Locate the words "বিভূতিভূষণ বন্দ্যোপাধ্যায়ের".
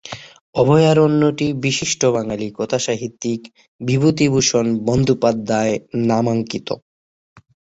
3.81-5.79